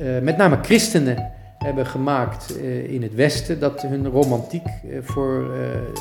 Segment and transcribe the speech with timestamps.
[0.00, 5.50] uh, met name christenen hebben gemaakt uh, in het Westen, dat hun romantiek, uh, voor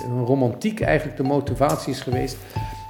[0.08, 2.38] hun romantiek eigenlijk de motivatie is geweest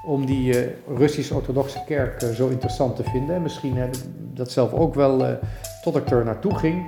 [0.05, 0.55] om die
[0.95, 3.35] Russisch-orthodoxe kerk zo interessant te vinden.
[3.35, 4.01] En misschien heb ik
[4.33, 5.39] dat zelf ook wel
[5.81, 6.85] tot ik er naartoe ging,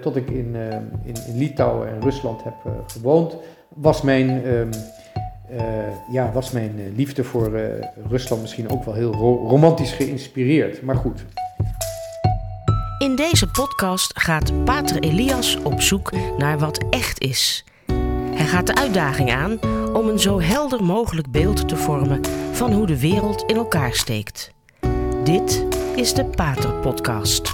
[0.00, 0.56] tot ik in,
[1.04, 2.54] in, in, Litouwen en Rusland heb
[2.86, 3.36] gewoond,
[3.68, 4.42] was mijn
[5.52, 7.60] uh, ja, was mijn eh, liefde voor
[8.08, 10.82] Rusland misschien ook wel heel ro romantisch geïnspireerd.
[10.82, 11.24] Maar goed.
[13.04, 17.64] In deze podcast gaat Pater Elias op zoek naar wat echt is.
[18.34, 19.58] Hij gaat de uitdaging aan
[19.94, 24.52] om een zo helder mogelijk beeld te vormen van hoe de wereld in elkaar steekt.
[25.24, 27.52] Dit is de Pater Podcast.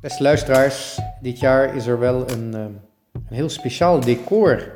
[0.00, 2.80] Beste luisteraars, dit jaar is er wel een, een
[3.24, 4.72] heel speciaal decor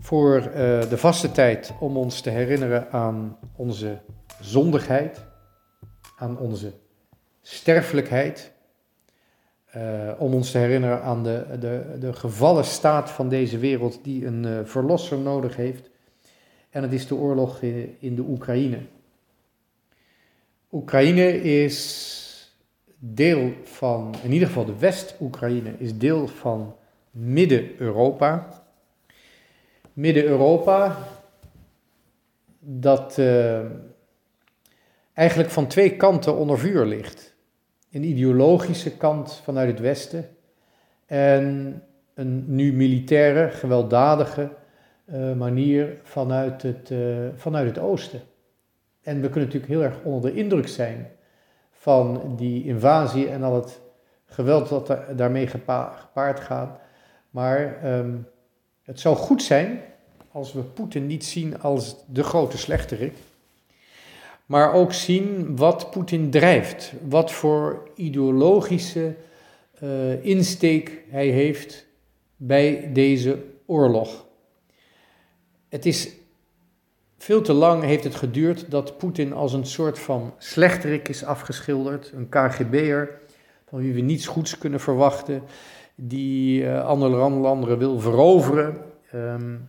[0.00, 0.52] voor uh,
[0.88, 4.00] de vaste tijd om ons te herinneren aan onze
[4.40, 5.24] zondigheid,
[6.16, 6.82] aan onze
[7.46, 8.52] sterfelijkheid,
[9.76, 14.26] uh, om ons te herinneren aan de, de, de gevallen staat van deze wereld die
[14.26, 15.90] een uh, verlosser nodig heeft.
[16.70, 18.78] En het is de oorlog in, in de Oekraïne.
[20.72, 22.52] Oekraïne is
[22.98, 26.76] deel van, in ieder geval de West-Oekraïne, is deel van
[27.10, 28.48] Midden-Europa.
[29.92, 30.98] Midden-Europa,
[32.58, 33.60] dat uh,
[35.12, 37.33] eigenlijk van twee kanten onder vuur ligt.
[37.94, 40.28] Een ideologische kant vanuit het Westen
[41.06, 41.82] en
[42.14, 44.50] een nu militaire, gewelddadige
[45.06, 48.20] uh, manier vanuit het, uh, vanuit het Oosten.
[49.02, 51.10] En we kunnen natuurlijk heel erg onder de indruk zijn
[51.70, 53.80] van die invasie en al het
[54.26, 56.78] geweld dat daarmee gepaard gaat.
[57.30, 58.26] Maar um,
[58.82, 59.80] het zou goed zijn
[60.30, 63.14] als we Poetin niet zien als de grote slechterik,
[64.46, 69.14] maar ook zien wat Poetin drijft, wat voor ideologische
[69.82, 71.86] uh, insteek hij heeft
[72.36, 74.26] bij deze oorlog.
[75.68, 76.12] Het is
[77.18, 82.12] veel te lang heeft het geduurd dat Poetin als een soort van slechterik is afgeschilderd,
[82.14, 83.18] een KGB'er,
[83.68, 85.42] van wie we niets goeds kunnen verwachten,
[85.94, 88.76] die uh, andere landen wil veroveren.
[89.14, 89.68] Um,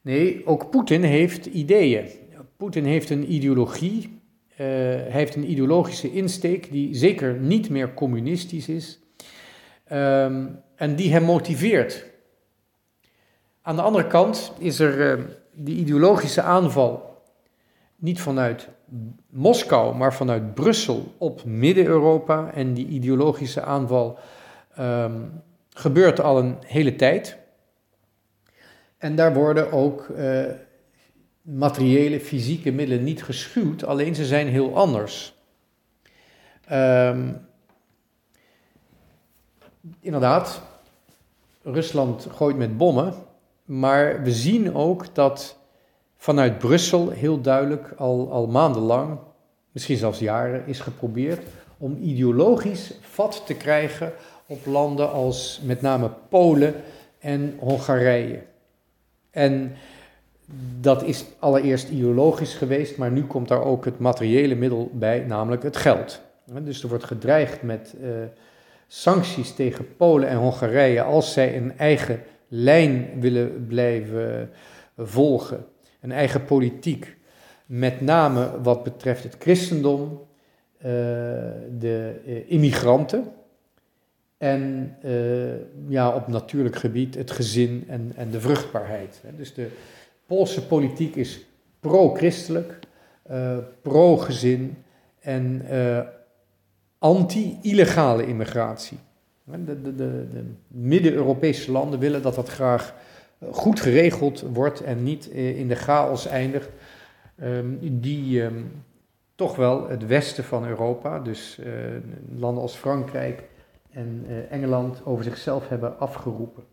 [0.00, 2.08] nee, ook Poetin heeft ideeën.
[2.56, 4.20] Poetin heeft een ideologie,
[4.52, 9.00] uh, hij heeft een ideologische insteek die zeker niet meer communistisch is
[9.92, 12.04] um, en die hem motiveert.
[13.62, 17.22] Aan de andere kant is er uh, die ideologische aanval
[17.96, 18.68] niet vanuit
[19.30, 22.52] Moskou, maar vanuit Brussel op Midden-Europa.
[22.52, 24.18] En die ideologische aanval
[24.78, 27.36] um, gebeurt al een hele tijd.
[28.98, 30.44] En daar worden ook uh,
[31.44, 35.34] materiële, fysieke middelen niet geschuwd, alleen ze zijn heel anders.
[36.72, 37.46] Um,
[40.00, 40.62] inderdaad,
[41.62, 43.14] Rusland gooit met bommen,
[43.64, 45.58] maar we zien ook dat
[46.16, 49.18] vanuit Brussel heel duidelijk al, al maandenlang,
[49.72, 51.46] misschien zelfs jaren, is geprobeerd
[51.78, 54.12] om ideologisch vat te krijgen
[54.46, 56.74] op landen als met name Polen
[57.18, 58.42] en Hongarije.
[59.30, 59.76] En
[60.80, 65.62] dat is allereerst ideologisch geweest, maar nu komt daar ook het materiële middel bij, namelijk
[65.62, 66.20] het geld.
[66.62, 68.08] Dus er wordt gedreigd met uh,
[68.86, 74.50] sancties tegen Polen en Hongarije als zij een eigen lijn willen blijven
[74.96, 75.64] volgen,
[76.00, 77.16] een eigen politiek.
[77.66, 80.20] Met name wat betreft het christendom,
[80.78, 80.82] uh,
[81.78, 83.32] de uh, immigranten,
[84.38, 84.96] en
[85.88, 89.22] ja, op natuurlijk gebied het gezin en, en de vruchtbaarheid.
[89.36, 89.68] Dus de
[90.26, 91.46] Poolse politiek is
[91.80, 92.78] pro-christelijk,
[93.30, 94.76] uh, pro-gezin
[95.20, 96.00] en uh,
[96.98, 98.98] anti-illegale immigratie.
[99.44, 102.94] De, de, de, de Midden-Europese landen willen dat dat graag
[103.50, 106.70] goed geregeld wordt en niet in de chaos eindigt,
[107.42, 108.84] um, die um,
[109.34, 111.58] toch wel het westen van Europa, dus
[112.36, 113.42] landen als Frankrijk,
[113.90, 116.64] en Engeland over zichzelf hebben afgeroepen.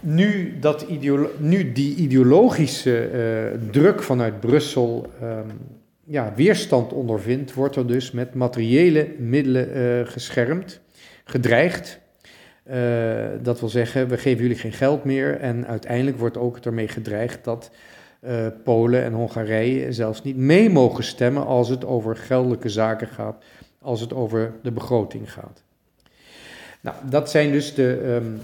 [0.00, 0.86] Nu, dat
[1.38, 5.46] nu die ideologische uh, druk vanuit Brussel um,
[6.04, 10.80] ja, weerstand ondervindt, wordt er dus met materiële middelen uh, geschermd,
[11.24, 12.00] gedreigd.
[13.42, 15.40] dat wil zeggen, we geven jullie geen geld meer.
[15.40, 17.70] En uiteindelijk wordt ook ermee gedreigd dat
[18.64, 23.44] Polen en Hongarije zelfs niet mee mogen stemmen als het over geldelijke zaken gaat
[23.80, 25.62] als het over de begroting gaat.
[26.80, 28.40] Nou, dat zijn dus de, um,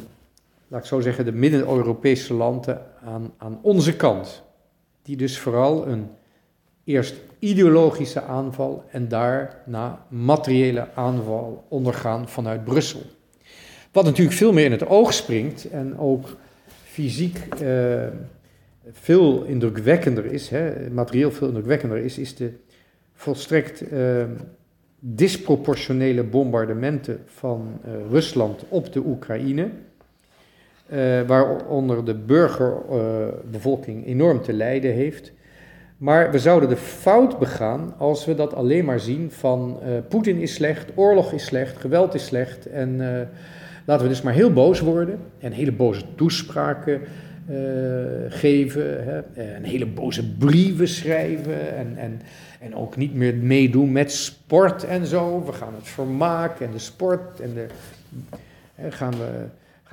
[0.75, 4.43] laat ik zo zeggen, de Midden-Europese landen aan, aan onze kant.
[5.03, 6.07] Die dus vooral een
[6.85, 13.01] eerst ideologische aanval en daarna materiële aanval ondergaan vanuit Brussel.
[13.93, 16.37] Wat natuurlijk veel meer in het oog springt en ook
[16.83, 18.07] fysiek uh,
[18.91, 22.53] veel indrukwekkender is, hè, materieel veel indrukwekkender is, is de
[23.13, 24.25] volstrekt uh,
[24.99, 29.71] disproportionele bombardementen van uh, Rusland op de Oekraïne.
[31.27, 35.33] Waaronder de burgerbevolking enorm te lijden heeft.
[35.97, 39.79] Maar we zouden de fout begaan als we dat alleen maar zien van
[40.09, 43.01] Poetin is slecht, oorlog is slecht, geweld is slecht en
[43.85, 47.01] Laten we dus maar heel boos worden en hele boze toespraken
[47.51, 47.57] uh,
[48.29, 49.21] geven, hè,
[49.55, 52.21] en hele boze brieven schrijven en, en,
[52.61, 55.45] en ook niet meer meedoen met sport en zo.
[55.45, 57.67] We gaan het vermaak en de sport en de,
[58.75, 59.45] hè, gaan, we,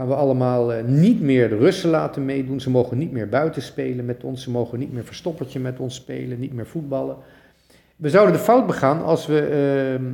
[0.08, 2.60] we allemaal uh, niet meer de Russen laten meedoen.
[2.60, 5.96] Ze mogen niet meer buiten spelen met ons, ze mogen niet meer verstoppertje met ons
[5.96, 7.18] spelen, niet meer voetballen.
[7.96, 10.08] We zouden de fout begaan als we uh,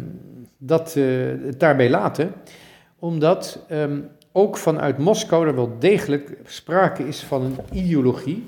[0.57, 2.33] dat uh, daarbij laten
[2.99, 8.45] omdat um, ook vanuit Moskou er wel degelijk sprake is van een ideologie,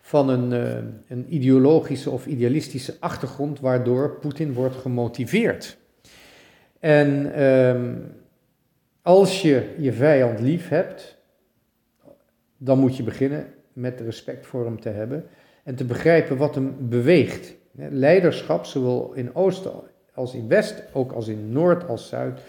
[0.00, 0.74] van een, uh,
[1.08, 5.76] een ideologische of idealistische achtergrond waardoor Poetin wordt gemotiveerd.
[6.80, 8.12] En um,
[9.06, 11.16] als je je vijand lief hebt,
[12.56, 15.24] dan moet je beginnen met respect voor hem te hebben
[15.64, 17.54] en te begrijpen wat hem beweegt.
[17.72, 19.68] Leiderschap, zowel in Oost
[20.14, 22.40] als in West, ook als in Noord als Zuid,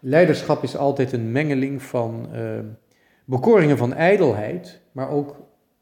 [0.00, 2.58] Leiderschap is altijd een mengeling van uh,
[3.24, 5.36] bekoringen van ijdelheid, maar ook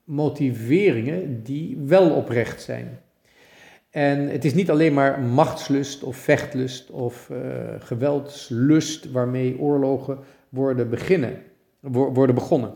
[0.05, 3.01] motiveringen die wel oprecht zijn.
[3.97, 7.39] En het is niet alleen maar machtslust of vechtlust of uh,
[7.79, 11.43] geweldslust waarmee oorlogen worden, beginnen,
[11.81, 12.75] worden begonnen.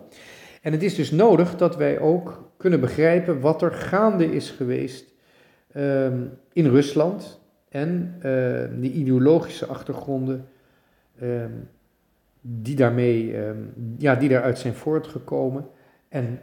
[0.62, 5.04] En het is dus nodig dat wij ook kunnen begrijpen wat er gaande is geweest
[5.76, 6.06] uh,
[6.52, 8.22] in Rusland en uh,
[8.80, 10.48] de ideologische achtergronden
[11.20, 11.52] Ehm,
[12.40, 13.58] die, daarmee, ehm,
[13.98, 15.68] ja, die daaruit zijn voortgekomen
[16.08, 16.40] en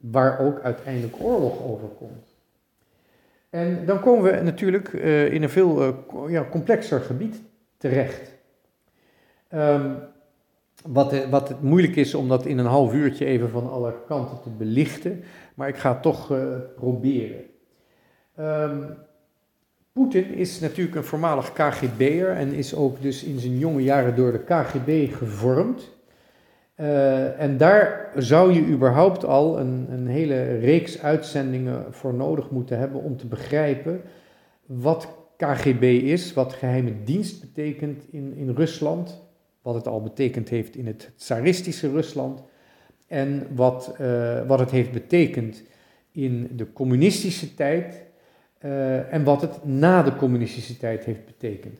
[0.00, 2.31] waar ook uiteindelijk oorlog over komt.
[3.52, 5.94] En dan komen we natuurlijk uh, in een veel uh,
[6.28, 7.42] ja, complexer gebied
[7.76, 8.32] terecht.
[9.54, 9.96] Um,
[10.86, 14.40] wat, wat het moeilijk is om dat in een half uurtje even van alle kanten
[14.42, 16.32] te belichten, maar ik ga het toch
[16.76, 17.44] proberen.
[18.38, 18.96] Um,
[19.92, 24.32] Poetin is natuurlijk een voormalig KGB'er en is ook dus in zijn jonge jaren door
[24.32, 25.90] de KGB gevormd.
[26.82, 32.78] Uh, en daar zou je überhaupt al een, een, hele reeks uitzendingen voor nodig moeten
[32.78, 34.00] hebben om te begrijpen
[34.66, 39.22] wat KGB is, wat geheime dienst betekent in, in Rusland,
[39.62, 42.42] wat het al betekend heeft in het tsaristische Rusland
[43.06, 45.62] en wat, uh, wat het heeft betekend
[46.12, 48.02] in de communistische tijd
[48.64, 51.78] uh, en wat het na de communistische tijd heeft betekend.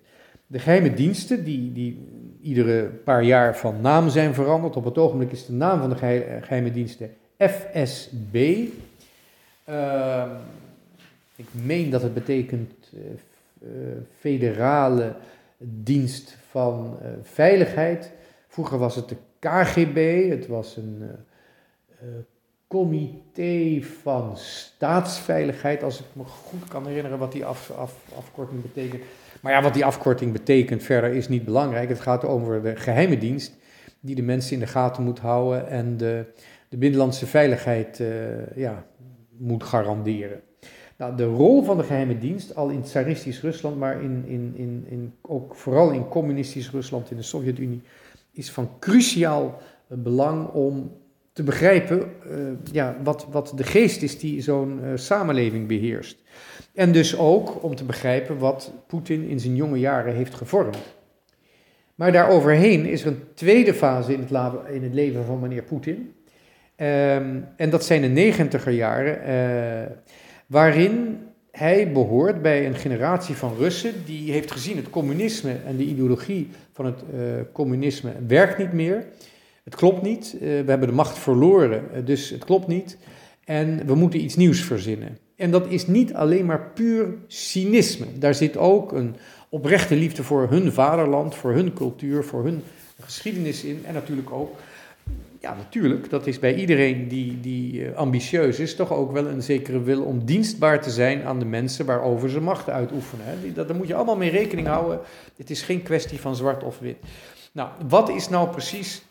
[0.52, 2.08] De geheime diensten, die, die
[2.40, 5.96] iedere paar jaar van naam zijn veranderd, op het ogenblik is de naam van de
[6.40, 8.68] geheime diensten FSB.
[9.64, 10.30] Ehm,
[11.36, 13.70] ik meen dat het betekent uh,
[14.18, 15.14] Federale
[15.58, 18.12] Dienst van Veiligheid.
[18.48, 21.02] Vroeger was het de KGB, het was een
[22.72, 29.02] comité van staatsveiligheid, als ik me goed kan herinneren wat die af, af, afkorting betekent.
[29.40, 31.88] Maar ja, wat die afkorting betekent verder is niet belangrijk.
[31.88, 33.56] Het gaat over de geheime dienst
[34.00, 36.24] die de mensen in de gaten moet houden en de,
[36.68, 38.08] de binnenlandse veiligheid uh,
[38.56, 38.84] ja,
[39.38, 40.40] moet garanderen.
[40.96, 44.84] Nou, de rol van de geheime dienst, al in tsaristisch Rusland, maar in, in, in,
[44.88, 47.82] in, ook vooral in communistisch Rusland, in de Sovjet-Unie,
[48.32, 50.90] is van cruciaal belang om
[51.32, 52.36] te begrijpen uh,
[52.72, 56.22] ja, wat, wat de geest is die zo'n uh, samenleving beheerst.
[56.74, 60.78] En dus ook om te begrijpen wat Poetin in zijn jonge jaren heeft gevormd.
[61.94, 66.14] Maar daaroverheen is er een tweede fase in het, in het leven van meneer Poetin.
[66.76, 69.96] Um, en dat zijn de negentiger jaren, uh,
[70.46, 71.18] waarin
[71.50, 76.48] hij behoort bij een generatie van Russen die heeft gezien het communisme en de ideologie
[76.72, 77.02] van het
[77.52, 79.04] communisme werkt niet meer.
[79.62, 82.98] Het klopt niet, eh, we hebben de macht verloren, eh, dus het klopt niet.
[83.44, 85.18] En we moeten iets nieuws verzinnen.
[85.36, 88.06] En dat is niet alleen maar puur cynisme.
[88.18, 89.16] Daar zit ook een
[89.48, 92.62] oprechte liefde voor hun vaderland, voor hun cultuur, voor hun
[93.00, 93.82] geschiedenis in.
[93.84, 94.56] En natuurlijk ook,
[95.40, 99.42] ja natuurlijk, dat is bij iedereen die, die eh, ambitieus is, toch ook wel een
[99.42, 103.24] zekere wil om dienstbaar te zijn aan de mensen waarover ze macht uitoefenen.
[103.26, 103.52] Hè.
[103.52, 105.00] Daar moet je allemaal mee rekening houden.
[105.36, 106.96] Het is geen kwestie van zwart of wit.
[107.52, 109.02] Nou, wat is nou precies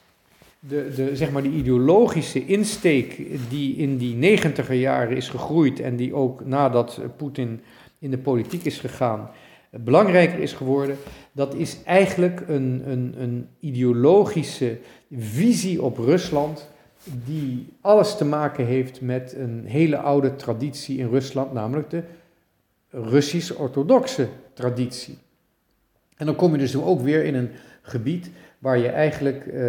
[0.67, 5.95] de, de, zeg maar die ideologische insteek die in die negentiger jaren is gegroeid en
[5.95, 7.61] die ook nadat Poetin
[7.99, 9.29] in de politiek is gegaan,
[9.69, 10.97] belangrijker is geworden,
[11.31, 14.77] dat is eigenlijk een, een, een ideologische
[15.11, 16.69] visie op Rusland
[17.25, 22.03] die alles te maken heeft met een hele oude traditie in Rusland, namelijk de
[22.89, 25.17] Russisch-orthodoxe traditie.
[26.15, 27.49] En dan kom je dus ook weer in een
[27.81, 28.29] gebied
[28.61, 29.63] waar je eigenlijk uh,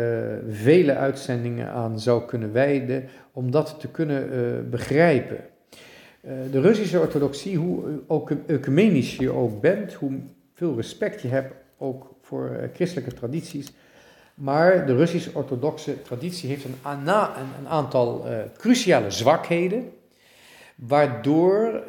[0.48, 5.36] vele uitzendingen aan zou kunnen wijden om dat te kunnen uh, begrijpen.
[5.36, 10.12] Uh, de Russische orthodoxie, hoe ook ecumenisch je ook bent, hoe
[10.54, 13.72] veel respect je hebt ook voor christelijke tradities,
[14.34, 17.08] maar de Russisch-orthodoxe traditie heeft een, een,
[17.58, 18.24] een aantal
[18.56, 19.90] cruciale zwakheden,
[20.74, 21.82] waardoor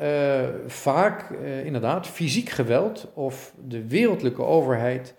[0.68, 1.30] vaak
[1.64, 5.14] inderdaad fysiek geweld of de wereldlijke overheid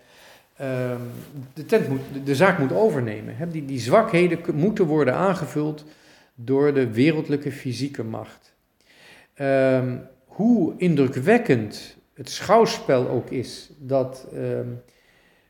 [1.53, 3.49] de, tent moet, de zaak moet overnemen.
[3.49, 5.85] Die, die zwakheden moeten worden aangevuld
[6.35, 8.53] door de wereldlijke fysieke macht.
[9.33, 14.67] Ehm, hoe indrukwekkend het schouwspel ook is dat ehm,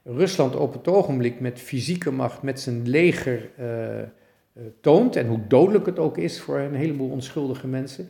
[0.04, 3.68] Rusland op het ogenblik met fysieke macht, met zijn leger uh,
[4.82, 8.10] toont, en hoe dodelijk het ook is voor een heleboel onschuldige mensen.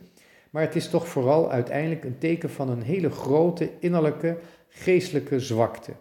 [0.50, 4.38] Maar het is toch vooral uiteindelijk een teken van een hele grote innerlijke
[4.68, 5.92] geestelijke zwakte.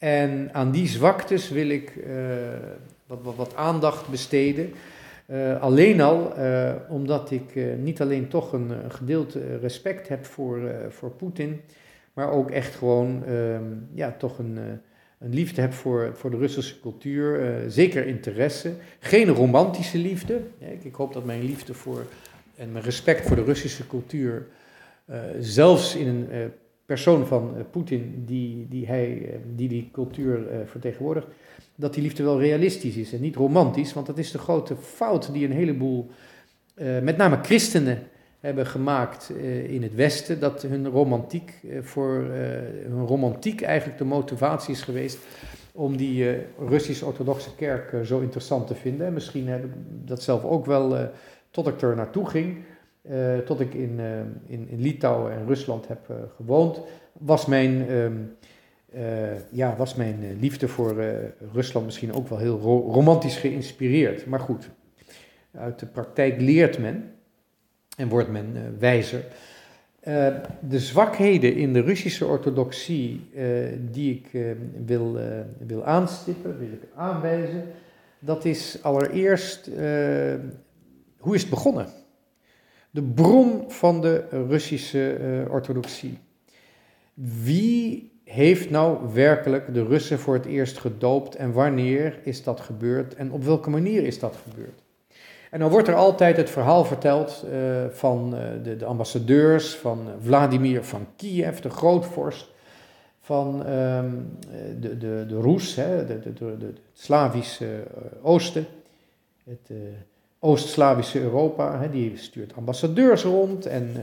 [0.00, 2.14] En aan die zwaktes wil ik uh,
[3.06, 4.72] wat, wat, aandacht besteden.
[5.26, 10.60] Uh, alleen al uh, omdat ik niet alleen toch een, een gedeelte respect heb voor,
[10.88, 11.60] voor Poetin,
[12.12, 13.64] maar ook echt gewoon ehm,
[13.94, 14.58] ja, toch een,
[15.18, 17.60] een liefde heb voor, voor de Russische cultuur.
[17.68, 18.72] zeker interesse.
[18.98, 20.40] Geen romantische liefde.
[20.58, 22.04] Ik, ik, hoop dat mijn liefde voor
[22.56, 24.46] en mijn respect voor de Russische cultuur
[25.40, 26.52] zelfs in een
[26.90, 31.26] persoon van uh, Poetin die, die, hij, uh, die die cultuur uh, vertegenwoordigt,
[31.74, 35.32] dat die liefde wel realistisch is en niet romantisch, want dat is de grote fout
[35.32, 36.10] die een heleboel,
[37.02, 37.98] met name christenen,
[38.40, 39.30] hebben gemaakt
[39.68, 42.14] in het Westen, dat hun romantiek, voor,
[42.88, 45.18] hun romantiek eigenlijk de motivatie is geweest
[45.72, 49.06] om die Russisch-orthodoxe kerk zo interessant te vinden.
[49.06, 49.64] En misschien heb
[50.04, 51.10] dat zelf ook wel,
[51.50, 52.56] tot ik er naartoe ging,
[53.02, 56.80] uh, tot ik in, uh, in, in, Litouwen en Rusland heb uh, gewoond,
[57.12, 58.36] was mijn, um,
[59.50, 61.04] ja, was mijn liefde voor
[61.52, 64.26] Rusland misschien ook wel heel ro romantisch geïnspireerd.
[64.26, 64.70] Maar goed,
[65.54, 67.14] uit de praktijk leert men
[67.96, 69.24] en wordt men wijzer.
[70.60, 73.30] de zwakheden in de Russische orthodoxie
[73.90, 74.54] die ik
[74.86, 75.18] wil,
[75.58, 77.64] wil aanstippen, wil ik aanwijzen,
[78.18, 79.70] dat is allereerst,
[81.18, 81.99] hoe is het begonnen?
[82.90, 86.18] De bron van de Russische uh, orthodoxie.
[87.14, 93.14] Wie heeft nou werkelijk de Russen voor het eerst gedoopt en wanneer is dat gebeurd
[93.14, 94.82] en op welke manier is dat gebeurd?
[95.50, 100.08] En dan wordt er altijd het verhaal verteld uh, van uh, de, de, ambassadeurs, van
[100.20, 102.48] Vladimir van Kiev, de grootvorst,
[103.20, 104.38] van um,
[104.80, 107.82] de, de, de Roes, hè, de, de, de, Slavische
[108.22, 108.66] oosten,
[109.44, 109.70] het
[110.42, 114.02] Oost-Slavische Europa, hè, die stuurt ambassadeurs rond en uh,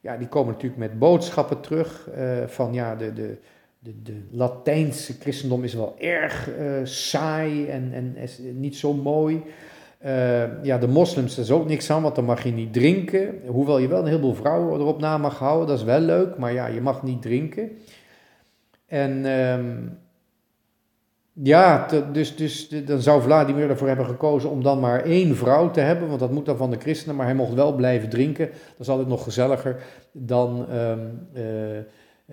[0.00, 3.38] ja, die komen natuurlijk met boodschappen terug uh, van ja, de, de,
[3.78, 9.42] de, de, Latijnse christendom is wel erg uh, saai en, en is niet zo mooi.
[10.62, 13.40] ja, de moslims, is ook niks aan, want dan mag je niet drinken.
[13.46, 16.52] Hoewel je wel een heleboel vrouwen erop na mag houden, dat is wel leuk, maar
[16.52, 17.70] ja, je mag niet drinken.
[18.86, 19.24] En...
[21.42, 25.80] Ja, dus, dus dan zou Vladimir ervoor hebben gekozen om dan maar één vrouw te
[25.80, 28.46] hebben, want dat moet dan van de christenen, maar hij mocht wel blijven drinken.
[28.46, 29.82] Dat is altijd nog gezelliger
[30.12, 31.44] dan um, uh,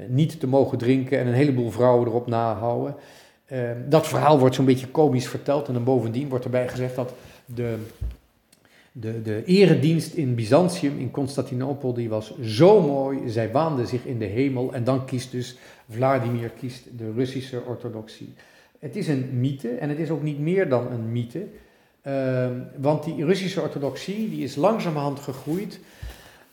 [0.07, 2.95] niet te mogen drinken en een heleboel vrouwen erop nahouden.
[3.51, 3.59] Uh,
[3.89, 7.13] dat verhaal wordt zo'n beetje komisch verteld en dan bovendien wordt erbij gezegd dat
[7.45, 7.77] de,
[8.91, 14.19] de, de eredienst in Byzantium, in Constantinopel, die was zo mooi, zij waanden zich in
[14.19, 15.57] de hemel en dan kiest dus
[15.89, 18.33] Vladimir kiest de Russische orthodoxie.
[18.79, 21.47] Het is een mythe en het is ook niet meer dan een mythe.
[22.07, 25.79] Uh, want die Russische orthodoxie die is langzamerhand gegroeid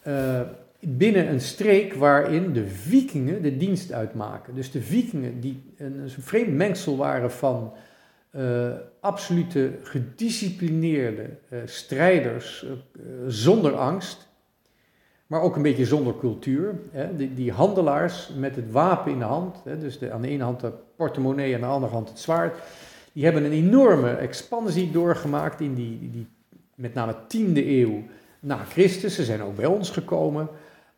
[0.06, 0.40] uh,
[0.80, 4.54] binnen een streek waarin de vikingen de dienst uitmaken.
[4.54, 7.72] Dus de vikingen die een, een vreemd mengsel waren van
[8.36, 12.66] uh, absolute gedisciplineerde uh, strijders
[13.26, 14.28] zonder angst,
[15.26, 16.74] maar ook een beetje zonder cultuur.
[16.90, 17.16] Hè.
[17.16, 20.44] Die, die, handelaars met het wapen in de hand, hè, dus de, aan de ene
[20.44, 22.56] hand de portemonnee en aan de andere hand het zwaard,
[23.12, 26.26] die hebben een enorme expansie doorgemaakt in die, die
[26.74, 28.02] met name 10e eeuw
[28.40, 29.14] na Christus.
[29.14, 30.48] Ze zijn ook bij ons gekomen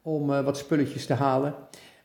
[0.02, 1.54] om uh, wat spulletjes te halen,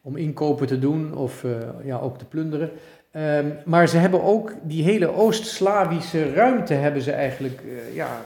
[0.02, 1.52] om inkopen te doen of uh,
[1.84, 2.72] ja, ook te plunderen.
[3.12, 8.22] Ehm, maar ze hebben ook die hele Oost-Slavische ruimte hebben ze eigenlijk uh, ja,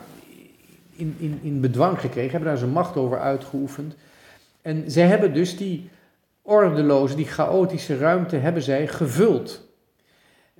[0.95, 3.95] in, in, in bedwang gekregen, hebben daar zijn macht over uitgeoefend.
[4.61, 5.89] En ze hebben dus die
[6.41, 9.67] ordeloze, die chaotische ruimte hebben zij gevuld.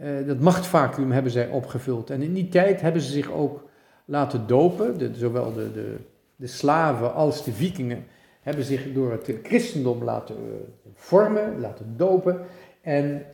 [0.02, 2.10] Uh, dat machtsvacuum hebben zij opgevuld.
[2.10, 3.64] En in die tijd hebben ze zich ook
[4.06, 5.96] laten dopen, zowel de, de,
[6.36, 8.06] de slaven als de vikingen
[8.42, 10.54] hebben zich door het christendom laten uh,
[10.96, 12.40] vormen, laten dopen.
[12.82, 13.26] En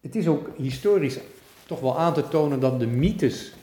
[0.00, 1.18] het is ook historisch
[1.66, 3.54] toch wel aan te tonen dat de mythes,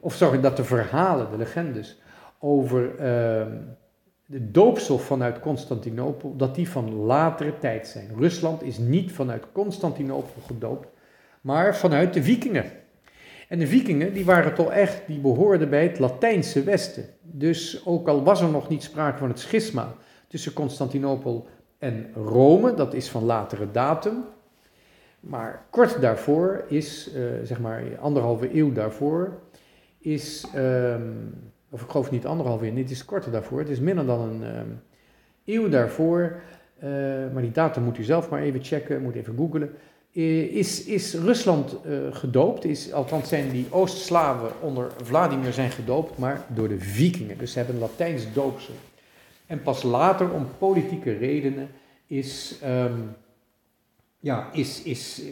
[0.00, 1.98] of sorry, dat de verhalen, de legendes
[2.40, 2.98] over uh,
[4.26, 8.08] de doopsel vanuit Constantinopel, dat die van latere tijd zijn.
[8.18, 10.88] Rusland is niet vanuit Constantinopel gedoopt,
[11.40, 12.64] maar vanuit de vikingen.
[13.48, 17.04] En de vikingen, die waren toch echt, die behoorden bij het Latijnse Westen.
[17.22, 19.94] Dus ook al was er nog niet sprake van het schisma
[20.28, 21.46] tussen Constantinopel
[21.78, 24.24] en Rome, dat is van latere datum.
[25.20, 29.38] Maar kort daarvoor is, uh, zeg maar anderhalve eeuw daarvoor,
[29.98, 34.06] is, um, of ik geloof niet anderhalve eeuw, dit is korter daarvoor, het is minder
[34.06, 34.80] dan een um,
[35.44, 36.40] eeuw daarvoor,
[36.84, 36.90] uh,
[37.32, 39.70] maar die datum moet u zelf maar even checken, moet even googlen.
[40.12, 46.18] Eh, is, is Rusland uh, gedoopt, is, althans zijn die Oost-Slaven onder Vladimir zijn gedoopt,
[46.18, 47.38] maar door de vikingen.
[47.38, 48.74] Dus ze hebben een Latijns doopsel.
[49.46, 51.68] En pas later, om politieke redenen,
[52.06, 53.16] is, um,
[54.18, 55.22] ja, is, is,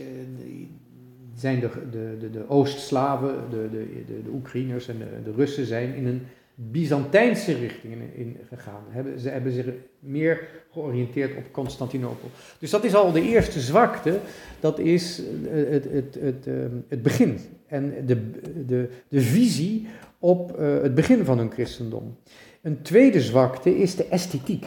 [1.40, 5.95] zijn de, de, de, de Oost-Slaven, de, de, de, Oekraïners en de, de Russen zijn
[5.95, 6.23] in een
[6.54, 8.83] Byzantijnse richting in, gegaan.
[8.88, 9.66] Hebben, ze hebben zich
[9.99, 12.30] meer georiënteerd op Constantinopel.
[12.59, 14.18] Dus dat is al de eerste zwakte,
[14.61, 17.38] dat is het, het, het, het, ehm, het begin.
[17.66, 18.30] En de,
[18.66, 19.87] de, de visie
[20.18, 22.16] op uh, het begin van hun christendom.
[22.62, 24.66] Een tweede zwakte is de esthetiek.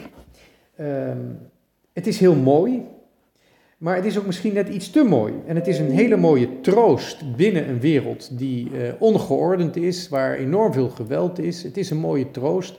[0.80, 1.38] Um,
[1.92, 2.82] het is heel mooi,
[3.82, 5.32] maar het is ook misschien net iets te mooi.
[5.46, 10.34] En het is een hele mooie troost binnen een wereld die uh, ongeordend is, waar
[10.34, 11.62] enorm veel geweld is.
[11.62, 12.78] Het is een mooie troost.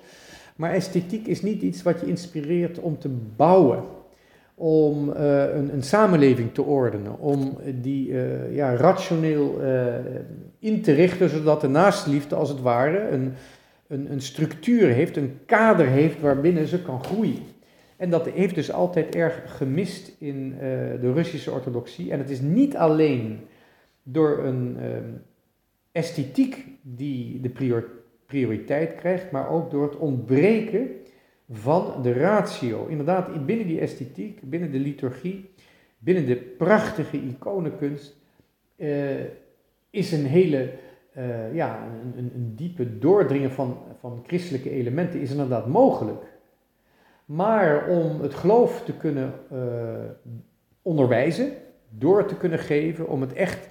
[0.56, 3.84] Maar esthetiek is niet iets wat je inspireert om te bouwen.
[4.56, 5.16] Om uh,
[5.56, 7.20] een, een, samenleving te ordenen.
[7.20, 9.62] Om die uh, ja, rationeel
[10.60, 13.34] in te richten, zodat de naastenliefde als het ware een,
[13.88, 17.53] een, een structuur heeft, een kader heeft waarbinnen ze kan groeien.
[17.98, 20.60] En dat heeft dus altijd erg gemist in uh,
[21.02, 22.12] de Russische orthodoxie.
[22.12, 23.40] En het is niet alleen
[24.04, 24.98] door een uh,
[25.92, 27.90] esthetiek die de prior
[28.26, 30.90] prioriteit krijgt, maar ook door het ontbreken
[31.52, 32.86] van de ratio.
[32.86, 35.50] Inderdaad, binnen die esthetiek, binnen de liturgie,
[35.98, 38.16] binnen de prachtige iconenkunst,
[38.76, 39.20] uh,
[39.90, 40.72] is een hele,
[41.54, 46.33] ja, een, een, diepe doordringen van, van christelijke elementen is inderdaad mogelijk.
[47.34, 49.60] Maar om het geloof te kunnen uh,
[50.82, 51.52] onderwijzen,
[51.90, 53.70] door te kunnen geven, om het echt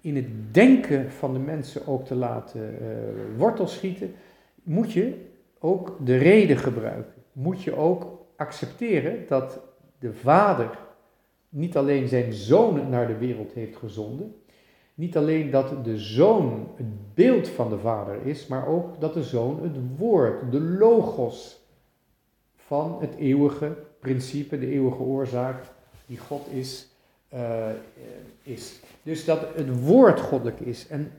[0.00, 2.88] in het denken van de mensen ook te laten uh,
[3.36, 4.14] wortel schieten,
[4.62, 5.14] moet je
[5.58, 7.12] ook de reden gebruiken.
[7.32, 9.60] Moet je ook accepteren dat
[9.98, 10.78] de vader
[11.48, 14.34] niet alleen zijn zoon naar de wereld heeft gezonden,
[14.94, 19.22] niet alleen dat de zoon het beeld van de vader is, maar ook dat de
[19.22, 21.66] zoon het woord, de logos,
[22.68, 25.64] van het eeuwige principe, de eeuwige oorzaak
[26.06, 26.88] die God is,
[27.34, 27.66] uh,
[28.42, 28.80] is.
[29.02, 31.10] Dus dat het woord goddelijk is en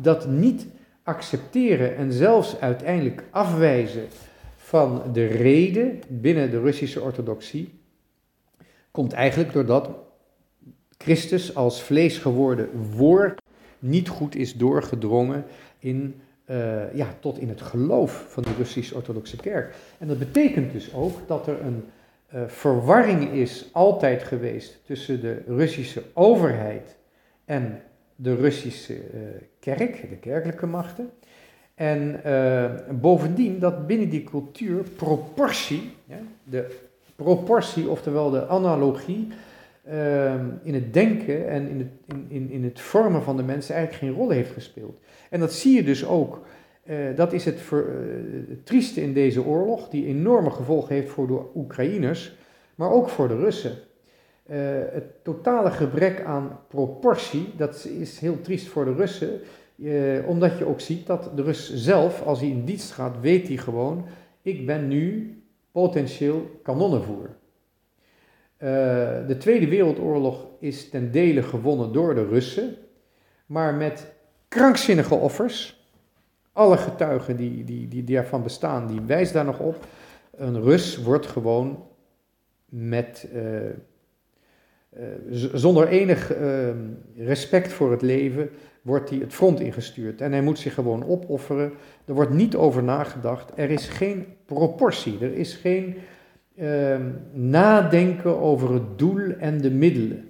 [0.00, 0.66] dat niet
[1.02, 4.06] accepteren en zelfs uiteindelijk afwijzen
[4.56, 7.72] van de reden binnen de Russische orthodoxie,
[8.90, 9.90] komt eigenlijk doordat
[10.98, 13.40] Christus als vlees geworden woord
[13.78, 15.44] niet goed is doorgedrongen
[15.78, 19.74] in uh, ja, tot in het geloof van de Russisch-Orthodoxe Kerk.
[19.98, 21.84] En dat betekent dus ook dat er een
[22.34, 26.96] uh, verwarring is altijd geweest tussen de Russische overheid
[27.44, 27.82] en
[28.16, 29.00] de Russische uh,
[29.60, 31.10] kerk, de kerkelijke machten.
[31.74, 32.20] En
[33.00, 35.90] bovendien dat binnen die cultuur proportie,
[36.44, 36.76] de
[37.16, 39.28] proportie, oftewel de analogie,
[40.62, 44.04] in het denken en in het, in, in, in het vormen van de mensen eigenlijk
[44.04, 44.98] geen rol heeft gespeeld.
[45.30, 46.46] En dat zie je dus ook.
[46.90, 47.52] Uh, dat is uh,
[48.48, 52.36] het trieste in deze oorlog, die enorme gevolgen heeft voor de Oekraïners,
[52.74, 53.72] maar ook voor de Russen.
[54.50, 54.56] Uh,
[54.92, 59.40] het totale gebrek aan proportie, dat is heel triest voor de Russen,
[60.26, 63.56] omdat je ook ziet dat de Rus zelf, als hij in dienst gaat, weet hij
[63.56, 64.04] gewoon,
[64.42, 65.34] ik ben nu
[65.72, 67.28] potentieel kanonnenvoer.
[68.58, 72.74] De Tweede Wereldoorlog is ten dele gewonnen door de Russen,
[73.46, 74.12] maar met
[74.48, 75.84] krankzinnige offers.
[76.52, 79.86] Alle getuigen die, die, die, ervan bestaan, die wijzen daar nog op.
[80.36, 81.84] Een Rus wordt gewoon
[82.68, 83.40] met uh,
[85.52, 86.78] zonder enig ehm,
[87.16, 88.50] respect voor het leven
[88.82, 90.20] wordt hij het front ingestuurd.
[90.20, 91.72] En hij moet zich gewoon opofferen.
[92.04, 93.52] Er wordt niet over nagedacht.
[93.54, 95.18] Er is geen proportie.
[95.20, 95.96] Er is geen
[96.56, 100.28] ehm, nadenken over het doel en de middelen.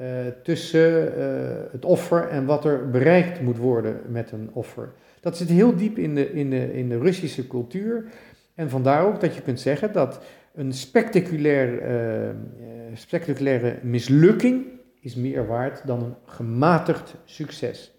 [0.00, 0.08] Uh,
[0.42, 4.92] tussen uh, het offer en wat er bereikt moet worden met een offer.
[5.20, 8.04] Dat zit heel diep in de, in de, in de Russische cultuur.
[8.54, 10.20] En vandaar ook dat je kunt zeggen dat
[10.54, 12.30] een spectaculair, uh,
[12.94, 14.64] spectaculaire mislukking
[15.00, 17.92] is meer waard dan een gematigd succes.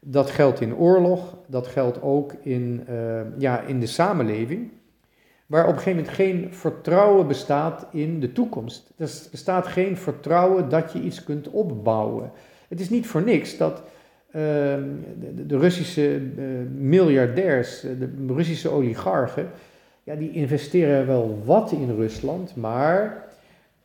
[0.00, 4.70] Dat geldt in oorlog, dat geldt ook in, uh, ja, in de samenleving,
[5.54, 8.92] waar op een gegeven moment geen vertrouwen bestaat in de toekomst.
[8.96, 12.30] Er bestaat geen vertrouwen dat je iets kunt opbouwen.
[12.68, 13.84] Het is niet voor niks dat uh,
[14.32, 16.44] de, de, Russische uh,
[16.76, 19.50] miljardairs, de Russische oligarchen,
[20.02, 23.24] ja, die investeren wel wat in Rusland, maar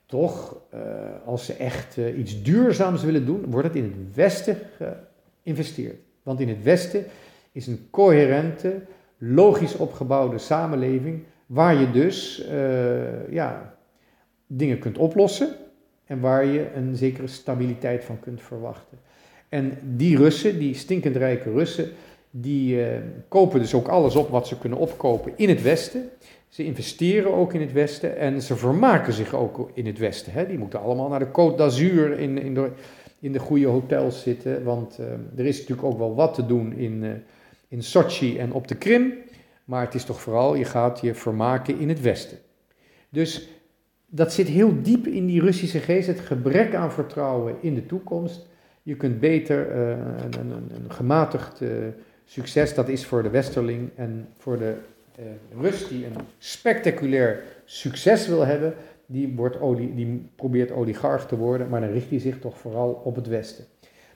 [0.06, 0.80] toch, uh,
[1.26, 4.58] als ze echt iets duurzaams willen doen, wordt het in het Westen
[5.44, 6.00] geïnvesteerd.
[6.24, 7.06] Want in het Westen
[7.52, 8.82] is een coherente,
[9.18, 13.76] logisch opgebouwde samenleving, waar je dus uh, ja,
[14.48, 15.56] dingen kunt oplossen
[16.06, 18.98] en waar je een zekere stabiliteit van kunt verwachten.
[19.50, 21.90] En die Russen, die stinkend rijke Russen,
[22.32, 22.82] die
[23.28, 26.10] kopen dus ook alles op wat ze kunnen opkopen in het Westen.
[26.50, 30.32] Ze investeren ook in het Westen en ze vermaken zich ook in het Westen.
[30.32, 30.48] Hè.
[30.48, 32.70] Die moeten allemaal naar de Côte d'Azur in, in, de,
[33.20, 35.06] in de goede hotels zitten, want uh,
[35.40, 37.10] er is natuurlijk ook wel wat te doen in, uh,
[37.68, 39.14] in Sochi en op de Krim.
[39.70, 42.38] Maar het is toch vooral, je gaat je vermaken in het Westen.
[43.10, 43.50] Dus
[44.06, 48.48] dat zit heel diep in die Russische geest, het gebrek aan vertrouwen in de toekomst.
[48.84, 51.62] Je kunt beter uh, een, een, een, gematigd
[52.26, 54.76] succes, dat is voor de Westerling en voor de
[55.20, 55.26] uh,
[55.62, 58.74] Rus die een spectaculair succes wil hebben,
[59.06, 59.58] die, wordt
[59.96, 63.66] die probeert oligarch te worden, maar dan richt hij zich toch vooral op het Westen.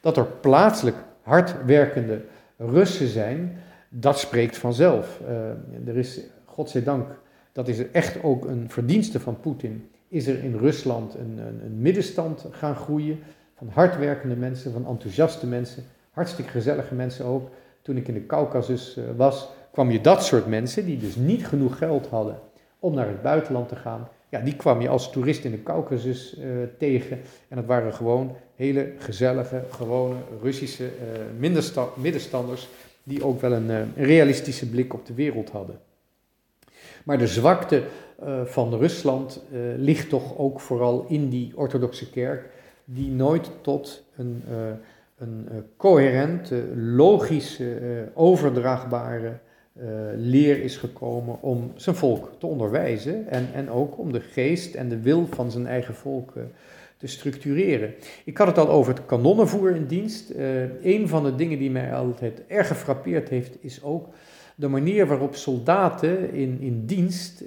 [0.01, 2.21] Dat er plaatselijk hardwerkende
[2.57, 3.57] Russen zijn,
[3.95, 5.19] dat spreekt vanzelf.
[5.21, 7.07] Uh, er is, godzijdank,
[7.51, 11.81] dat is echt ook een verdienste van Poetin, is er in Rusland een, een, een
[11.81, 13.19] middenstand gaan groeien
[13.57, 17.49] van hardwerkende mensen, van enthousiaste mensen, hartstikke gezellige mensen ook.
[17.81, 21.47] Toen ik in de Caucasus uh, was, kwam je dat soort mensen, die dus niet
[21.47, 22.39] genoeg geld hadden
[22.79, 26.37] om naar het buitenland te gaan, ja, die kwam je als toerist in de Caucasus
[26.39, 26.45] uh,
[26.77, 27.19] tegen.
[27.47, 30.89] En dat waren gewoon hele gezellige, gewone Russische
[31.95, 32.69] middenstanders,
[33.03, 35.79] die ook wel een, uh, realistische blik op de wereld hadden.
[37.03, 37.83] Maar de zwakte
[38.45, 39.43] van Rusland
[39.77, 42.49] ligt toch ook vooral in die orthodoxe kerk,
[42.85, 44.43] die nooit tot een,
[45.17, 49.37] een coherente, logische, overdraagbare
[50.15, 54.89] leer is gekomen om zijn volk te onderwijzen en, en ook om de geest en
[54.89, 56.33] de wil van zijn eigen volk
[57.03, 57.93] te structureren.
[58.25, 60.31] Ik had het al over het kanonnenvoer in dienst.
[60.31, 64.07] Uh, een van de dingen die mij altijd erg gefrappeerd heeft, is ook
[64.55, 67.43] de manier waarop soldaten in, in dienst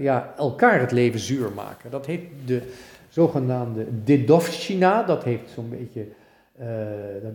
[0.00, 1.90] ja, elkaar het leven zuur maken.
[1.90, 2.62] Dat heet de
[3.08, 6.06] zogenaamde Dedovshina, dat heeft zo'n beetje,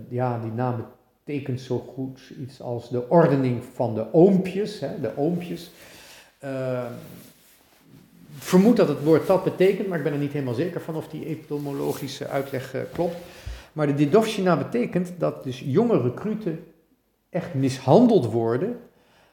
[0.09, 0.85] ja, die naam
[1.23, 4.79] tekent zo goed iets als de ordening van de oompjes.
[4.79, 5.71] Hè, de oompjes.
[8.37, 11.07] Vermoed dat het woord dat betekent, maar ik ben er niet helemaal zeker van of
[11.07, 13.15] die etymologische uitleg uh, klopt.
[13.73, 16.63] Maar de Didovshina betekent dat dus jonge recruten
[17.29, 18.77] echt mishandeld worden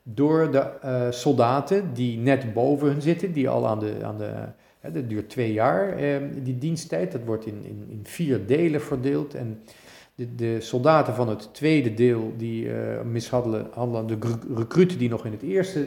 [0.03, 4.33] door de uh, soldaten die net boven hun zitten, die al aan de, aan de
[4.81, 8.81] hè, dat duurt twee jaar, ehm, die diensttijd, dat wordt in, in, in vier delen
[8.81, 9.63] verdeeld en
[10.15, 14.19] de, de, soldaten van het tweede deel die uh, mishandelen, de
[14.55, 15.87] recruten die nog in het eerste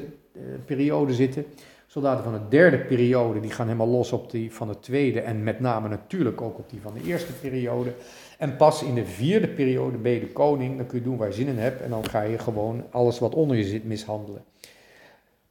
[0.66, 1.46] periode zitten.
[1.94, 5.44] Soldaten van de derde periode die gaan helemaal los op die van de tweede en
[5.44, 7.94] met name natuurlijk ook op die van de eerste periode.
[8.38, 11.28] En pas in de vierde periode ben je de koning, dan kun je doen waar
[11.28, 14.44] je zin in hebt en dan ga je gewoon alles wat onder je zit mishandelen.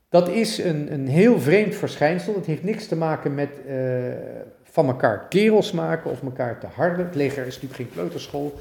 [0.08, 2.34] Dat is een, een heel vreemd verschijnsel.
[2.34, 3.76] Het heeft niks te maken met uh,
[4.62, 7.06] van elkaar kerels maken of elkaar te harden.
[7.06, 8.54] Het leger is natuurlijk geen kleuterschool.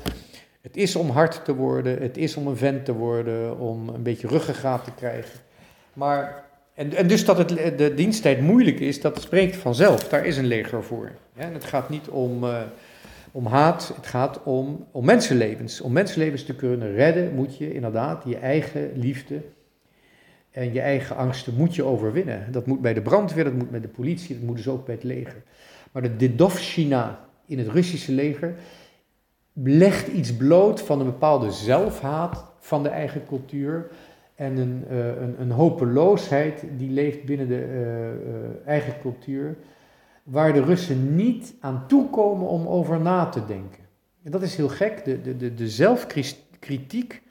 [0.62, 4.04] Het is om hard te worden, het is om een vent te worden, om een
[4.04, 5.40] beetje ruggengraat te krijgen.
[5.94, 10.10] Maar, en, en dus dat het, de diensttijd moeilijk is, dat spreekt vanzelf.
[10.10, 11.12] Daar is een leger voor.
[11.36, 12.62] En het gaat niet om, uh,
[13.32, 15.82] om haat, het gaat om, om mensenlevens.
[15.82, 19.42] Om mensenlevens te kunnen redden moet je inderdaad je eigen liefde
[20.52, 22.52] en je eigen angsten moet je overwinnen.
[22.52, 24.96] Dat moet bij de brandweer, dat moet bij de politie, dat moet dus ook bij
[24.96, 25.44] het leger.
[25.92, 28.56] Maar de Dedovshina in het Russische leger
[29.54, 33.92] legt iets bloot van een bepaalde zelfhaat van de eigen cultuur
[34.42, 39.56] en een, uh, een, een, hopeloosheid die leeft binnen de uh, uh, eigen cultuur.
[40.24, 43.84] waar de Russen niet aan toekomen om over na te denken.
[44.24, 47.22] En dat is heel gek, de, de, de, zelfkritiek,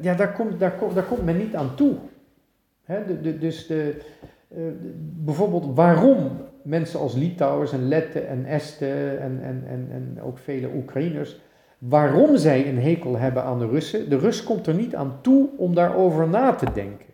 [0.00, 1.96] ja, daar komt, daar, komt, daar komt men niet aan toe.
[2.86, 4.02] de, de, dus de,
[5.24, 6.30] bijvoorbeeld waarom
[6.62, 11.40] mensen als Litouwers en Letten en Esten en, en, en, en ook vele Oekraïners,
[11.78, 15.48] waarom zij een hekel hebben aan de Russen, de Rus komt er niet aan toe
[15.56, 17.06] om daarover na te denken.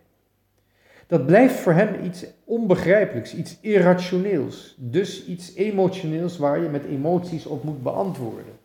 [1.07, 7.47] Dat blijft voor hem iets onbegrijpelijks, iets irrationeels, dus iets emotioneels waar je met emoties
[7.47, 8.61] op moet beantwoorden.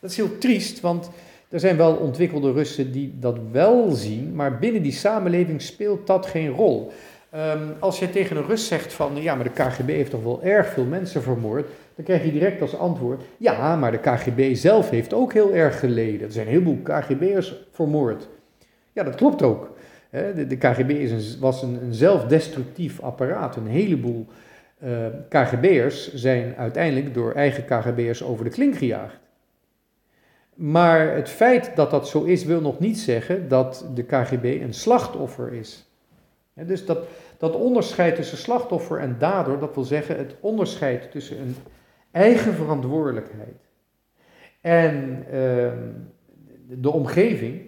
[0.00, 1.10] Dat is heel triest, want
[1.48, 6.26] er zijn wel ontwikkelde Russen die dat wel zien, maar binnen die samenleving speelt dat
[6.26, 6.92] geen rol.
[7.34, 10.42] Um, als je tegen een Rus zegt van, ja, maar de KGB heeft toch wel
[10.42, 14.90] erg veel mensen vermoord, dan krijg je direct als antwoord, ja, maar de KGB zelf
[14.90, 16.26] heeft ook heel erg geleden.
[16.26, 18.28] Er zijn een heleboel KGB'ers vermoord.
[18.92, 19.76] Ja, dat klopt ook.
[20.10, 23.56] De, KGB is een, was een, een, zelfdestructief apparaat.
[23.56, 24.26] Een heleboel
[24.84, 29.18] uh, KGB'ers zijn uiteindelijk door eigen KGB'ers over de klink gejaagd.
[30.54, 34.74] Maar het feit dat dat zo is, wil nog niet zeggen dat de KGB een
[34.74, 35.86] slachtoffer is.
[36.52, 36.98] Dus dat,
[37.38, 41.56] dat onderscheid tussen slachtoffer en dader, dat wil zeggen het onderscheid tussen een
[42.16, 43.56] eigen verantwoordelijkheid
[44.60, 45.72] en uh,
[46.68, 47.60] de omgeving,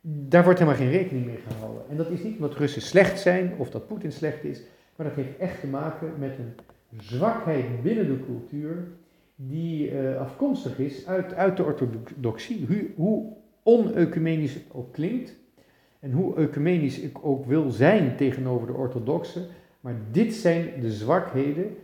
[0.00, 1.82] daar wordt helemaal geen rekening mee gehouden.
[1.90, 4.62] En dat is niet omdat Russen slecht zijn of dat Poetin slecht is,
[4.96, 6.54] maar dat heeft echt te maken met een
[7.00, 8.86] zwakheid binnen de cultuur
[9.34, 12.66] die uh, afkomstig is uit, uit de orthodoxie.
[12.66, 15.34] Hoe, hoe on-ecumenisch het ook klinkt
[16.00, 19.46] en hoe ecumenisch ik ook wil zijn tegenover de orthodoxen,
[19.80, 21.76] maar dit zijn de zwakheden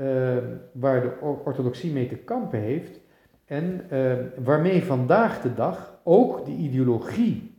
[0.00, 0.36] uh,
[0.72, 1.12] waar de
[1.44, 3.00] orthodoxie mee te kampen heeft
[3.44, 4.12] en uh,
[4.44, 7.56] waarmee vandaag de dag ook de ideologie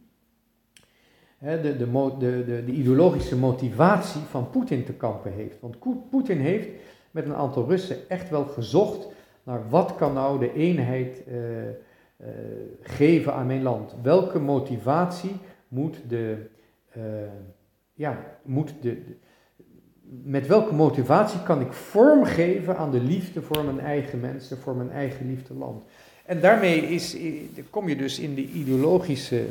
[1.40, 5.60] de, de, de, de, de ideologische motivatie van Poetin te kampen heeft.
[5.60, 5.76] Want
[6.10, 6.70] Poetin heeft
[7.12, 9.08] met een aantal Russen echt wel gezocht
[9.44, 11.38] naar wat kan nou de eenheid uh,
[12.82, 13.96] geven aan mijn land.
[14.02, 15.36] Welke motivatie
[15.68, 16.50] moet de,
[16.98, 17.04] uh,
[17.94, 19.02] ja, moet de,
[20.24, 24.76] met welke motivatie kan ik vorm geven aan de liefde voor mijn eigen mensen, voor
[24.76, 25.84] mijn eigen liefde land.
[26.26, 27.18] En daarmee is,
[27.70, 29.46] kom je dus in de ideologische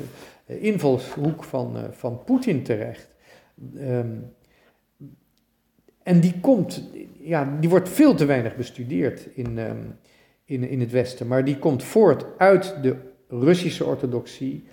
[0.47, 3.09] eh, invalshoek van, uh, van Poetin terecht.
[3.81, 4.33] Um,
[6.03, 6.91] en die komt,
[7.21, 9.99] ja, die wordt veel te weinig bestudeerd in, um,
[10.45, 12.97] in, in het Westen, maar die komt voort uit de
[13.29, 14.65] Russische orthodoxie,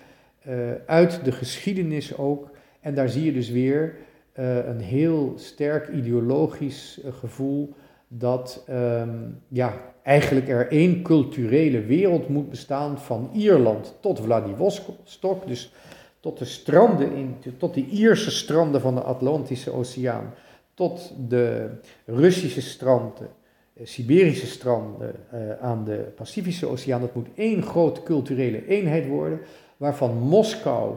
[0.86, 2.50] uit de geschiedenis ook.
[2.80, 3.96] En daar zie je dus weer
[4.38, 7.74] uh, een heel sterk ideologisch gevoel
[8.08, 15.72] dat um, ja, eigenlijk er één culturele wereld moet bestaan van Ierland tot Vladivostok, dus
[16.20, 20.34] tot de stranden, in, tot de Ierse stranden van de Atlantische Oceaan,
[20.74, 21.68] tot de
[22.04, 23.28] Russische stranden,
[23.74, 25.14] eh, Siberische stranden
[25.60, 27.00] aan de Pacifische Oceaan.
[27.00, 29.40] Dat moet één grote culturele eenheid worden,
[29.76, 30.94] waarvan Moskou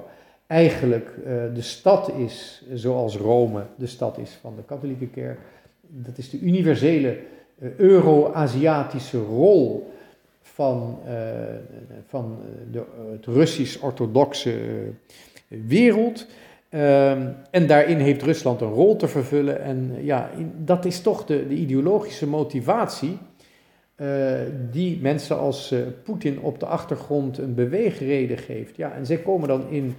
[0.50, 5.40] eigenlijk uh, de stad is, zoals Rome de stad is van de katholieke kerk.
[5.82, 7.18] Dat is de universele
[7.60, 9.92] eh, Euro-Aziatische rol
[10.42, 11.14] van, uh,
[12.08, 12.38] van
[12.72, 14.54] de, het Russisch-orthodoxe
[15.48, 16.28] wereld.
[16.70, 17.12] Uh,
[17.52, 19.62] en daarin heeft Rusland een rol te vervullen.
[19.62, 23.18] En ja, dat is toch de, de ideologische motivatie
[24.72, 28.76] die mensen als uh, Poetin op de achtergrond een beweegreden geeft.
[28.76, 29.96] Ja, en zij komen dan in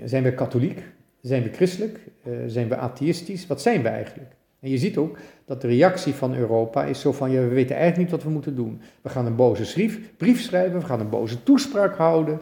[0.04, 0.84] zijn wij katholiek?
[1.22, 2.00] Zijn we christelijk?
[2.48, 3.48] Zijn we atheïstisch?
[3.48, 4.32] Wat zijn we eigenlijk?
[4.60, 7.76] En je ziet ook dat de reactie van Europa is zo van, ja, we weten
[7.76, 8.82] eigenlijk niet wat we moeten doen.
[9.02, 12.40] We gaan een boze brief schrijven, we gaan een boze toespraak houden,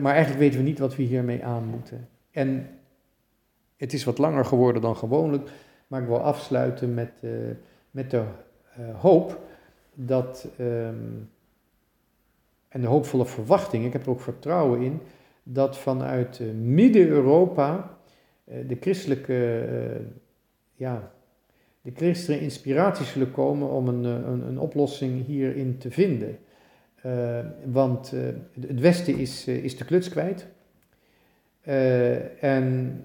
[0.00, 2.08] maar eigenlijk weten we niet wat we hiermee aan moeten.
[2.30, 2.68] En
[3.76, 5.50] het is wat langer geworden dan gewoonlijk,
[5.86, 7.12] maar ik wil afsluiten met,
[7.90, 8.22] met de
[8.96, 9.48] hoop
[9.94, 11.30] dat, um,
[12.68, 15.00] en de hoopvolle verwachting, ik heb er ook vertrouwen in,
[15.42, 17.98] dat vanuit Midden-Europa
[18.44, 20.06] eh, de christelijke, uh,
[20.74, 21.12] ja,
[21.82, 26.38] de christelijke inspiratie zullen komen om een, eh, een, een oplossing hierin te vinden.
[27.64, 28.12] Want
[28.60, 30.46] het Westen is, is de kluts kwijt.
[32.40, 32.96] En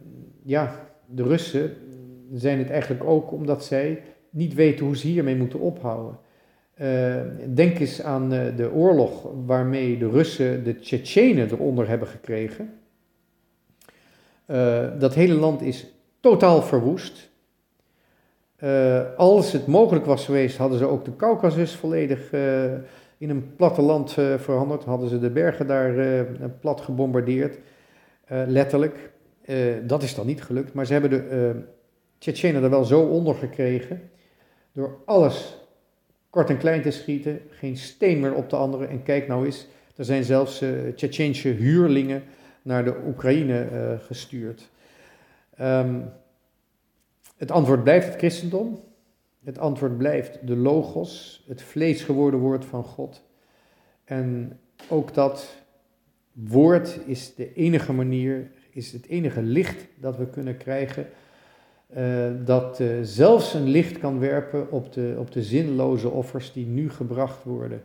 [0.43, 1.71] ja, de Russen
[2.33, 6.19] zijn het eigenlijk ook omdat zij niet weten hoe ze hiermee moeten ophouden.
[6.81, 7.15] Uh,
[7.53, 12.73] denk eens aan uh, de oorlog waarmee de Russen de Tsjetsjenen eronder hebben gekregen.
[14.99, 15.87] dat hele land is
[16.19, 17.29] totaal verwoest.
[19.17, 22.31] als het mogelijk was geweest, hadden ze ook de Caucasus volledig
[23.17, 24.83] in een platteland veranderd.
[24.83, 26.25] Hadden ze de bergen daar
[26.59, 27.57] plat gebombardeerd.
[28.25, 29.11] Eh, letterlijk.
[29.41, 31.55] Eh, dat is dan niet gelukt, maar ze hebben de
[32.17, 34.09] Tsjetsjenen er wel zo onder gekregen,
[34.71, 35.64] door alles
[36.35, 38.85] kort en klein te schieten, geen steen meer op de andere.
[38.85, 42.23] En kijk nou eens, er zijn zelfs uh, huurlingen
[42.61, 44.69] naar de Oekraïne gestuurd.
[45.61, 46.11] Um,
[47.37, 48.79] het antwoord blijft het christendom.
[49.43, 53.23] Het antwoord blijft de logos, het vlees geworden woord van God.
[54.03, 55.63] En ook dat
[56.31, 61.07] woord is de enige manier, is het enige licht dat we kunnen krijgen.
[61.97, 66.65] Uh, dat uh, zelfs een licht kan werpen op de, op de zinloze offers die
[66.65, 67.83] nu gebracht worden.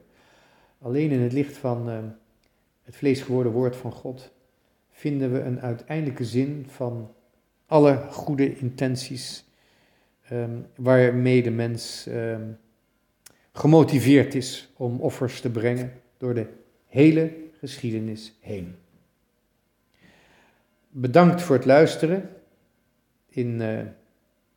[0.79, 1.99] Alleen in het licht van uh,
[2.83, 4.33] het vleesgeworden woord van God
[4.91, 7.15] vinden we een uiteindelijke zin van
[7.67, 9.45] alle goede intenties
[10.33, 12.59] um, waarmee de mens um,
[13.53, 16.47] gemotiveerd is om offers te brengen door de
[16.87, 18.75] hele geschiedenis heen.
[20.89, 22.29] Bedankt voor het luisteren.
[23.31, 23.79] In, uh,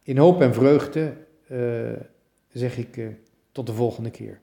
[0.04, 1.14] in hoop en vreugde
[1.52, 1.92] uh,
[2.52, 3.08] zeg ik uh,
[3.52, 4.42] tot de volgende keer.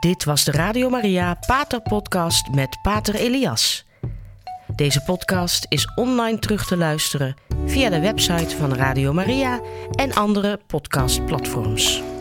[0.00, 3.86] Dit was de Radio Maria Pater Podcast met Pater Elias.
[4.76, 7.34] Deze podcast is online terug te luisteren
[7.66, 9.60] via de website van Radio Maria
[9.94, 12.11] en andere podcastplatforms.